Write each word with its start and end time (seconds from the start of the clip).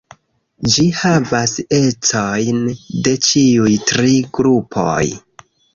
Ĝi 0.75 0.85
havas 0.99 1.53
ecojn 1.81 2.65
de 3.09 3.17
ĉiuj 3.29 3.79
tri 3.95 4.19
grupoj. 4.39 5.01